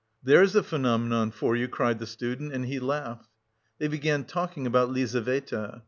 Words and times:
"There's 0.23 0.55
a 0.55 0.63
phenomenon 0.63 1.29
for 1.29 1.55
you," 1.55 1.67
cried 1.67 1.99
the 1.99 2.07
student 2.07 2.53
and 2.53 2.65
he 2.65 2.79
laughed. 2.79 3.29
They 3.77 3.87
began 3.87 4.23
talking 4.23 4.65
about 4.65 4.89
Lizaveta. 4.89 5.79